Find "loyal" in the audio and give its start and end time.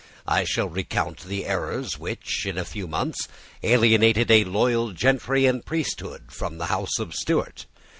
4.45-4.93